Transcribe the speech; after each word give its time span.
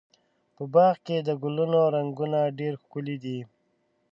په 0.55 0.63
باغ 0.73 0.95
کې 1.05 1.17
د 1.27 1.29
ګلونو 1.43 1.79
رنګونه 1.95 2.39
ډېر 2.59 2.73
ښکلي 2.81 3.15
دي. 3.23 3.39